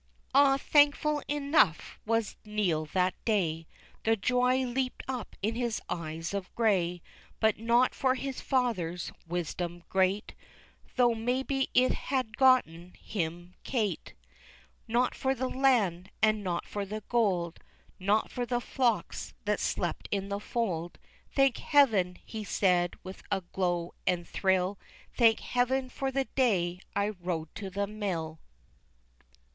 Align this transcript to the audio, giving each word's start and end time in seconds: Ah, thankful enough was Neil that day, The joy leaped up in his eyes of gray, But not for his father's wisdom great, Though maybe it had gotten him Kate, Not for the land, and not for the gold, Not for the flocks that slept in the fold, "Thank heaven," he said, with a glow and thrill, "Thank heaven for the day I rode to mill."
Ah, 0.33 0.57
thankful 0.57 1.21
enough 1.27 1.99
was 2.07 2.35
Neil 2.43 2.87
that 2.87 3.13
day, 3.23 3.67
The 4.03 4.15
joy 4.15 4.65
leaped 4.65 5.03
up 5.07 5.35
in 5.43 5.53
his 5.53 5.79
eyes 5.89 6.33
of 6.33 6.51
gray, 6.55 7.03
But 7.39 7.59
not 7.59 7.93
for 7.93 8.15
his 8.15 8.41
father's 8.41 9.11
wisdom 9.27 9.83
great, 9.89 10.33
Though 10.95 11.13
maybe 11.13 11.69
it 11.75 11.91
had 11.91 12.35
gotten 12.35 12.93
him 12.95 13.53
Kate, 13.63 14.15
Not 14.87 15.13
for 15.13 15.35
the 15.35 15.47
land, 15.47 16.09
and 16.19 16.43
not 16.43 16.65
for 16.65 16.83
the 16.83 17.01
gold, 17.07 17.59
Not 17.99 18.31
for 18.31 18.47
the 18.47 18.59
flocks 18.59 19.35
that 19.45 19.59
slept 19.59 20.07
in 20.09 20.29
the 20.29 20.39
fold, 20.39 20.97
"Thank 21.31 21.57
heaven," 21.57 22.17
he 22.25 22.43
said, 22.43 22.95
with 23.03 23.21
a 23.29 23.41
glow 23.41 23.93
and 24.07 24.27
thrill, 24.27 24.79
"Thank 25.15 25.41
heaven 25.41 25.89
for 25.89 26.11
the 26.11 26.25
day 26.25 26.79
I 26.95 27.09
rode 27.09 27.53
to 27.53 27.69
mill." 27.85 28.39